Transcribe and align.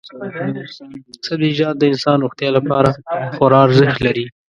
سبزیجات 1.27 1.75
د 1.79 1.83
انسان 1.91 2.17
روغتیا 2.23 2.49
لپاره 2.57 2.89
خورا 3.35 3.59
ارزښت 3.67 3.99
لري. 4.05 4.25